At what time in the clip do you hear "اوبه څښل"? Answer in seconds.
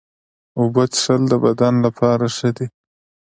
0.59-1.21